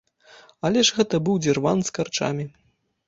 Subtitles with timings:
[0.69, 2.45] Але ж гэта быў дзірван з карчамі.